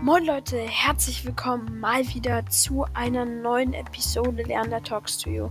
Moin 0.00 0.24
Leute, 0.24 0.60
herzlich 0.60 1.24
willkommen 1.24 1.80
mal 1.80 2.06
wieder 2.14 2.46
zu 2.46 2.86
einer 2.94 3.24
neuen 3.24 3.72
Episode 3.72 4.44
Lerner 4.44 4.80
Talks 4.80 5.18
to 5.18 5.28
You. 5.28 5.50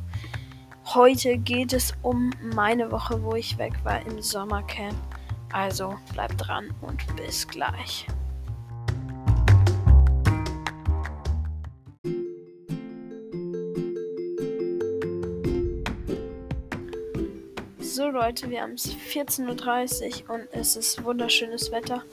Heute 0.86 1.38
geht 1.38 1.74
es 1.74 1.94
um 2.02 2.32
meine 2.56 2.90
Woche, 2.90 3.22
wo 3.22 3.36
ich 3.36 3.58
weg 3.58 3.74
war 3.84 4.02
im 4.06 4.22
Sommercamp. 4.22 4.96
Also 5.52 5.98
bleibt 6.14 6.36
dran 6.48 6.74
und 6.80 7.06
bis 7.18 7.46
gleich. 7.46 8.08
So 17.98 18.12
Leute, 18.12 18.48
wir 18.52 18.62
haben 18.62 18.74
es 18.74 18.96
14.30 19.12 20.30
Uhr 20.30 20.36
und 20.36 20.48
es 20.52 20.76
ist 20.76 21.04
wunderschönes 21.04 21.72
Wetter. 21.72 22.04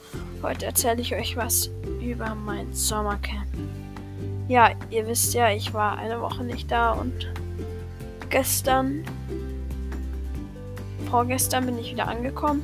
Heute 0.41 0.65
erzähle 0.65 0.99
ich 0.99 1.13
euch 1.13 1.37
was 1.37 1.69
über 2.01 2.33
mein 2.33 2.73
Sommercamp. 2.73 3.45
Ja, 4.47 4.71
ihr 4.89 5.05
wisst 5.05 5.35
ja, 5.35 5.51
ich 5.51 5.75
war 5.75 5.99
eine 5.99 6.19
Woche 6.21 6.43
nicht 6.43 6.71
da 6.71 6.93
und 6.93 7.31
gestern, 8.31 9.03
vorgestern 11.11 11.67
bin 11.67 11.77
ich 11.77 11.91
wieder 11.91 12.07
angekommen. 12.07 12.63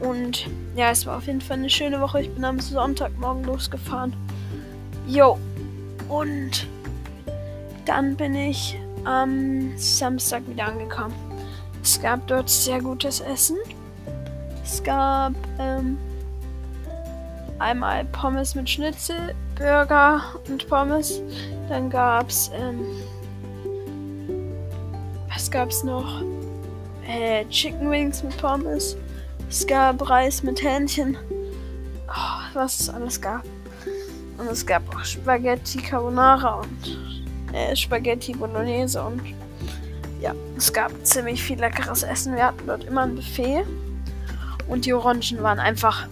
Und 0.00 0.46
ja, 0.76 0.90
es 0.90 1.04
war 1.04 1.18
auf 1.18 1.26
jeden 1.26 1.42
Fall 1.42 1.58
eine 1.58 1.68
schöne 1.68 2.00
Woche. 2.00 2.22
Ich 2.22 2.30
bin 2.30 2.42
am 2.46 2.58
Sonntagmorgen 2.58 3.44
losgefahren. 3.44 4.16
Jo. 5.06 5.38
Und 6.08 6.66
dann 7.84 8.16
bin 8.16 8.34
ich 8.34 8.78
am 9.04 9.76
Samstag 9.76 10.48
wieder 10.48 10.68
angekommen. 10.68 11.25
Es 11.86 12.02
gab 12.02 12.26
dort 12.26 12.50
sehr 12.50 12.80
gutes 12.80 13.20
Essen. 13.20 13.58
Es 14.64 14.82
gab 14.82 15.32
ähm, 15.60 15.96
einmal 17.60 18.04
Pommes 18.06 18.56
mit 18.56 18.68
Schnitzel, 18.68 19.36
Burger 19.56 20.20
und 20.48 20.68
Pommes. 20.68 21.20
Dann 21.68 21.88
gab 21.88 22.28
es, 22.28 22.50
ähm, 22.52 22.80
was 25.32 25.48
gab 25.48 25.68
es 25.68 25.84
noch? 25.84 26.22
Äh, 27.06 27.44
Chicken 27.50 27.88
Wings 27.88 28.20
mit 28.24 28.36
Pommes. 28.36 28.96
Es 29.48 29.64
gab 29.64 30.10
Reis 30.10 30.42
mit 30.42 30.60
Hähnchen. 30.64 31.16
Oh, 32.08 32.54
was 32.54 32.80
es 32.80 32.88
alles 32.88 33.20
gab. 33.20 33.44
Und 34.38 34.48
es 34.50 34.66
gab 34.66 34.82
auch 34.92 35.04
Spaghetti 35.04 35.78
Carbonara 35.78 36.62
und 36.62 36.98
äh, 37.54 37.76
Spaghetti 37.76 38.32
Bolognese 38.32 39.00
und 39.00 39.22
ja, 40.26 40.34
es 40.56 40.72
gab 40.72 40.92
ziemlich 41.06 41.40
viel 41.42 41.60
leckeres 41.60 42.02
Essen. 42.02 42.34
Wir 42.34 42.46
hatten 42.46 42.66
dort 42.66 42.84
immer 42.84 43.02
ein 43.02 43.14
Buffet. 43.14 43.64
Und 44.66 44.84
die 44.84 44.92
Orangen 44.92 45.40
waren 45.40 45.60
einfach. 45.60 46.08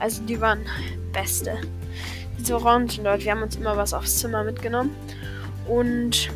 Also 0.00 0.22
die 0.24 0.40
waren 0.40 0.66
beste. 1.12 1.58
Diese 2.38 2.56
Orangen 2.56 2.88
dort, 3.04 3.22
wir 3.22 3.30
haben 3.30 3.42
uns 3.42 3.54
immer 3.54 3.76
was 3.76 3.94
aufs 3.94 4.18
Zimmer 4.18 4.42
mitgenommen. 4.42 4.90
Und 5.68 6.30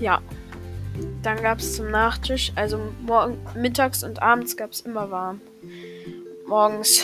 ja, 0.00 0.20
dann 1.22 1.40
gab 1.40 1.58
es 1.58 1.76
zum 1.76 1.90
Nachtisch, 1.90 2.50
also 2.56 2.80
morgen, 3.06 3.38
mittags 3.54 4.02
und 4.02 4.20
abends 4.20 4.56
gab 4.56 4.72
es 4.72 4.80
immer 4.80 5.10
warm. 5.12 5.40
Morgens 6.48 7.02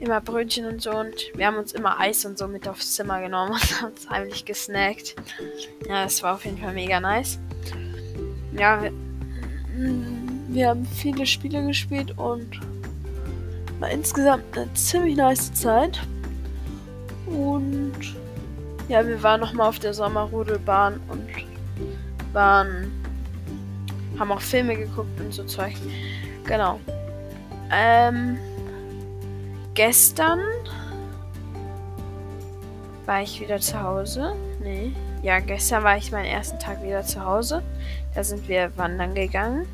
immer 0.00 0.20
Brötchen 0.20 0.66
und 0.66 0.80
so 0.80 0.90
und 0.90 1.14
wir 1.34 1.46
haben 1.46 1.56
uns 1.56 1.72
immer 1.72 1.98
Eis 1.98 2.24
und 2.24 2.38
so 2.38 2.46
mit 2.46 2.68
aufs 2.68 2.94
Zimmer 2.94 3.20
genommen 3.20 3.52
und 3.52 3.80
haben 3.80 3.92
uns 3.92 4.08
heimlich 4.08 4.44
gesnackt. 4.44 5.16
Ja, 5.88 6.04
das 6.04 6.22
war 6.22 6.34
auf 6.34 6.44
jeden 6.44 6.58
Fall 6.58 6.72
mega 6.72 7.00
nice. 7.00 7.38
Ja, 8.52 8.82
wir, 8.82 8.92
wir 10.48 10.68
haben 10.68 10.86
viele 10.86 11.26
Spiele 11.26 11.66
gespielt 11.66 12.16
und 12.16 12.60
war 13.80 13.90
insgesamt 13.90 14.56
eine 14.56 14.72
ziemlich 14.74 15.16
nice 15.16 15.52
Zeit. 15.52 16.00
Und 17.26 18.16
ja, 18.88 19.06
wir 19.06 19.22
waren 19.22 19.40
nochmal 19.40 19.68
auf 19.68 19.78
der 19.78 19.92
Sommerrodelbahn 19.92 21.00
und 21.08 21.28
waren, 22.32 22.90
haben 24.18 24.32
auch 24.32 24.40
Filme 24.40 24.76
geguckt 24.76 25.20
und 25.20 25.32
so 25.32 25.44
Zeug. 25.44 25.74
Genau. 26.44 26.80
Ähm, 27.70 28.38
gestern 29.78 30.40
war 33.06 33.22
ich 33.22 33.40
wieder 33.40 33.60
zu 33.60 33.80
Hause. 33.80 34.34
Nee. 34.60 34.90
Ja, 35.22 35.38
gestern 35.38 35.84
war 35.84 35.96
ich 35.96 36.10
meinen 36.10 36.24
ersten 36.24 36.58
Tag 36.58 36.82
wieder 36.82 37.04
zu 37.04 37.24
Hause. 37.24 37.62
Da 38.12 38.24
sind 38.24 38.48
wir 38.48 38.76
wandern 38.76 39.14
gegangen. 39.14 39.68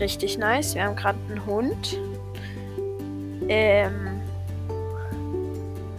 Richtig 0.00 0.36
nice. 0.36 0.74
Wir 0.74 0.82
haben 0.82 0.96
gerade 0.96 1.18
einen 1.28 1.46
Hund. 1.46 1.96
Ähm, 3.46 4.20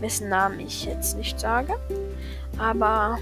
wessen 0.02 0.28
Namen 0.28 0.60
ich 0.60 0.84
jetzt 0.84 1.16
nicht 1.16 1.40
sage. 1.40 1.76
Aber 2.58 3.18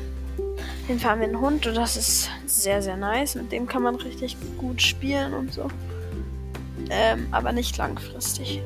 auf 0.47 0.87
jeden 0.87 0.99
Fall 0.99 1.11
haben 1.11 1.21
wir 1.21 1.27
einen 1.27 1.39
Hund 1.39 1.67
und 1.67 1.77
das 1.77 1.97
ist 1.97 2.31
sehr, 2.47 2.81
sehr 2.81 2.97
nice. 2.97 3.35
Mit 3.35 3.51
dem 3.51 3.67
kann 3.67 3.83
man 3.83 3.93
richtig 3.93 4.37
gut 4.57 4.81
spielen 4.81 5.35
und 5.35 5.53
so. 5.53 5.67
Ähm, 6.89 7.27
aber 7.29 7.51
nicht 7.51 7.77
langfristig. 7.77 8.63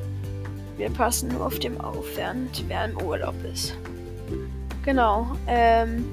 Wir 0.76 0.90
passen 0.90 1.28
nur 1.28 1.46
auf 1.46 1.58
dem 1.58 1.80
auf, 1.80 2.04
während 2.16 2.68
wer 2.68 2.86
im 2.86 3.00
Urlaub 3.00 3.34
ist. 3.52 3.76
Genau. 4.84 5.36
Ähm, 5.46 6.04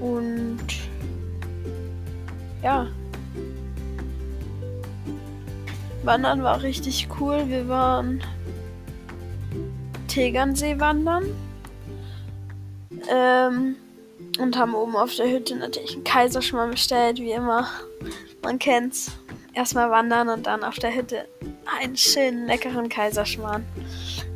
und 0.00 0.58
ja. 2.62 2.86
Wandern 6.02 6.42
war 6.42 6.62
richtig 6.62 7.08
cool. 7.18 7.44
Wir 7.48 7.68
waren 7.68 8.22
Tegernsee 10.08 10.78
wandern. 10.78 11.24
Ähm, 13.10 13.76
und 14.38 14.56
haben 14.56 14.74
oben 14.74 14.96
auf 14.96 15.14
der 15.16 15.30
Hütte 15.30 15.56
natürlich 15.56 15.94
einen 15.94 16.04
Kaiserschmarrn 16.04 16.70
bestellt, 16.70 17.18
wie 17.18 17.32
immer. 17.32 17.66
Man 18.42 18.58
kennt's. 18.58 19.12
Erstmal 19.54 19.90
wandern 19.90 20.28
und 20.28 20.46
dann 20.46 20.62
auf 20.62 20.76
der 20.76 20.94
Hütte 20.94 21.26
einen 21.80 21.96
schönen, 21.96 22.46
leckeren 22.46 22.88
Kaiserschmarrn. 22.88 23.64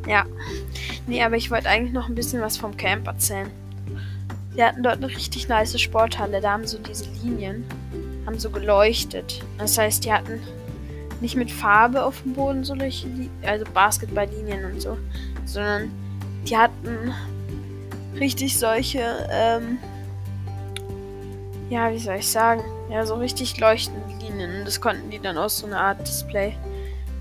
Ja. 0.07 0.25
Nee, 1.07 1.23
aber 1.23 1.37
ich 1.37 1.51
wollte 1.51 1.69
eigentlich 1.69 1.93
noch 1.93 2.09
ein 2.09 2.15
bisschen 2.15 2.41
was 2.41 2.57
vom 2.57 2.77
Camp 2.77 3.07
erzählen. 3.07 3.49
Wir 4.53 4.67
hatten 4.67 4.83
dort 4.83 4.97
eine 4.97 5.07
richtig 5.07 5.47
nice 5.47 5.79
Sporthalle. 5.79 6.41
Da 6.41 6.51
haben 6.51 6.67
so 6.67 6.77
diese 6.77 7.05
Linien, 7.23 7.65
haben 8.25 8.37
so 8.37 8.49
geleuchtet. 8.49 9.41
Das 9.57 9.77
heißt, 9.77 10.03
die 10.05 10.11
hatten 10.11 10.41
nicht 11.21 11.35
mit 11.35 11.51
Farbe 11.51 12.03
auf 12.03 12.21
dem 12.23 12.33
Boden 12.33 12.63
solche, 12.63 13.07
also 13.43 13.63
Basketballlinien 13.73 14.65
und 14.65 14.81
so, 14.81 14.97
sondern 15.45 15.91
die 16.47 16.57
hatten 16.57 17.13
richtig 18.19 18.57
solche, 18.57 19.27
ähm, 19.31 19.77
ja, 21.69 21.91
wie 21.93 21.99
soll 21.99 22.15
ich 22.15 22.27
sagen, 22.27 22.63
ja, 22.89 23.05
so 23.05 23.15
richtig 23.15 23.57
leuchtende 23.59 24.01
Linien. 24.19 24.59
Und 24.59 24.65
das 24.65 24.81
konnten 24.81 25.09
die 25.11 25.19
dann 25.19 25.37
aus 25.37 25.59
so 25.59 25.67
einer 25.67 25.79
Art 25.79 26.05
Display 26.05 26.55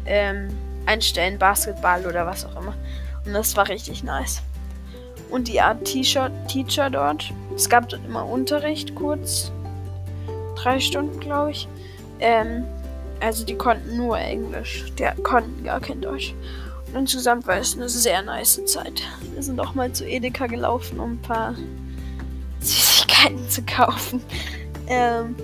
ähm, 0.06 0.48
einstellen, 0.86 1.38
Basketball 1.38 2.06
oder 2.06 2.26
was 2.26 2.44
auch 2.44 2.60
immer. 2.60 2.74
Und 3.24 3.32
das 3.32 3.56
war 3.56 3.68
richtig 3.68 4.02
nice. 4.02 4.42
Und 5.30 5.48
die 5.48 5.60
Art 5.60 5.84
Teacher 5.84 6.90
dort. 6.90 7.32
Es 7.54 7.68
gab 7.68 7.88
dort 7.88 8.04
immer 8.04 8.26
Unterricht, 8.26 8.94
kurz. 8.94 9.52
Drei 10.56 10.80
Stunden, 10.80 11.20
glaube 11.20 11.52
ich. 11.52 11.68
Ähm, 12.18 12.64
also 13.20 13.44
die 13.44 13.54
konnten 13.54 13.96
nur 13.96 14.18
Englisch. 14.18 14.86
Die 14.98 15.06
konnten 15.22 15.64
gar 15.64 15.80
kein 15.80 16.00
Deutsch. 16.00 16.34
Und 16.88 17.00
insgesamt 17.00 17.46
war 17.46 17.56
es 17.58 17.76
eine 17.76 17.88
sehr 17.88 18.22
nice 18.22 18.64
Zeit. 18.64 19.02
Wir 19.32 19.42
sind 19.42 19.60
auch 19.60 19.74
mal 19.74 19.92
zu 19.92 20.04
Edeka 20.04 20.46
gelaufen, 20.46 20.98
um 20.98 21.12
ein 21.12 21.22
paar 21.22 21.54
Süßigkeiten 22.60 23.48
zu 23.48 23.62
kaufen. 23.62 24.22
Ähm, 24.88 25.36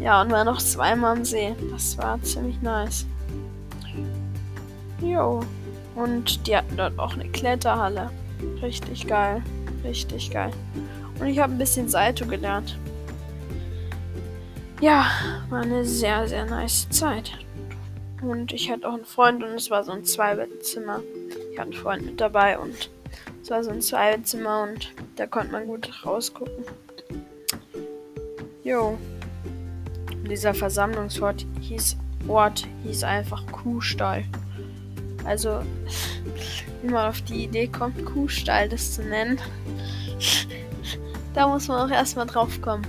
ja, 0.00 0.20
und 0.20 0.30
war 0.30 0.44
noch 0.44 0.58
zweimal 0.58 1.16
am 1.16 1.24
See. 1.24 1.54
Das 1.70 1.96
war 1.96 2.22
ziemlich 2.22 2.60
nice. 2.60 3.06
Jo. 5.00 5.42
Und 5.94 6.46
die 6.46 6.56
hatten 6.56 6.76
dort 6.76 6.98
auch 6.98 7.14
eine 7.14 7.28
Kletterhalle. 7.28 8.10
Richtig 8.62 9.06
geil. 9.06 9.42
Richtig 9.84 10.30
geil. 10.30 10.50
Und 11.18 11.26
ich 11.26 11.38
habe 11.38 11.52
ein 11.52 11.58
bisschen 11.58 11.88
Saito 11.88 12.26
gelernt. 12.26 12.78
Ja, 14.80 15.06
war 15.48 15.62
eine 15.62 15.84
sehr, 15.84 16.28
sehr 16.28 16.44
nice 16.44 16.88
Zeit. 16.90 17.32
Und 18.20 18.52
ich 18.52 18.70
hatte 18.70 18.88
auch 18.88 18.94
einen 18.94 19.04
Freund 19.04 19.42
und 19.42 19.50
es 19.50 19.70
war 19.70 19.84
so 19.84 19.92
ein 19.92 20.04
Zweibettzimmer. 20.04 21.00
Ich 21.52 21.58
hatte 21.58 21.70
einen 21.70 21.80
Freund 21.80 22.04
mit 22.04 22.20
dabei 22.20 22.58
und 22.58 22.90
es 23.42 23.50
war 23.50 23.64
so 23.64 23.70
ein 23.70 23.80
Zweibettzimmer 23.80 24.64
und 24.64 24.92
da 25.16 25.26
konnte 25.26 25.52
man 25.52 25.66
gut 25.66 26.04
rausgucken. 26.04 26.64
Jo. 28.64 28.98
Dieser 30.28 30.52
Versammlungsort 30.52 31.46
hieß 31.60 31.96
Ort 32.28 32.66
hieß 32.82 33.04
einfach 33.04 33.46
Kuhstall. 33.52 34.24
Also, 35.26 35.60
wie 36.82 36.88
man 36.88 37.08
auf 37.08 37.20
die 37.22 37.44
Idee 37.44 37.66
kommt, 37.66 38.04
Kuhstall 38.04 38.68
das 38.68 38.92
zu 38.92 39.02
nennen, 39.02 39.38
da 41.34 41.48
muss 41.48 41.68
man 41.68 41.86
auch 41.90 41.94
erstmal 41.94 42.26
drauf 42.26 42.60
kommen. 42.62 42.86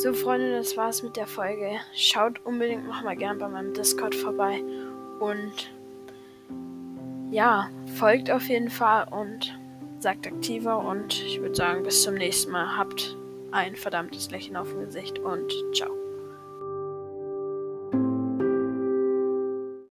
So, 0.03 0.13
Freunde, 0.13 0.57
das 0.57 0.77
war's 0.77 1.05
mit 1.05 1.15
der 1.15 1.29
Folge. 1.29 1.79
Schaut 1.95 2.45
unbedingt 2.45 2.89
noch 2.89 3.05
mal 3.05 3.15
gern 3.15 3.39
bei 3.39 3.47
meinem 3.47 3.73
Discord 3.73 4.17
vorbei. 4.17 4.61
Und 5.21 5.71
ja, 7.31 7.71
folgt 8.01 8.29
auf 8.29 8.49
jeden 8.49 8.69
Fall 8.69 9.07
und 9.13 9.57
sagt 10.01 10.27
aktiver. 10.27 10.77
Und 10.79 11.23
ich 11.23 11.41
würde 11.41 11.55
sagen, 11.55 11.85
bis 11.85 12.03
zum 12.03 12.15
nächsten 12.15 12.51
Mal. 12.51 12.77
Habt 12.77 13.17
ein 13.53 13.77
verdammtes 13.77 14.33
Lächeln 14.33 14.57
auf 14.57 14.71
dem 14.71 14.87
Gesicht 14.87 15.21
und 15.21 15.53
ciao. 15.73 16.02